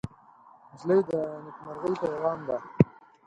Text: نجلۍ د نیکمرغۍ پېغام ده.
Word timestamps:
نجلۍ 0.69 0.99
د 1.09 1.11
نیکمرغۍ 1.43 1.93
پېغام 2.01 2.39
ده. 2.47 2.57